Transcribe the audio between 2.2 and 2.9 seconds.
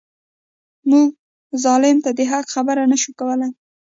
حق خبره